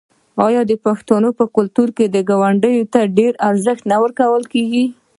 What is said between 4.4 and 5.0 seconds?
کیږي؟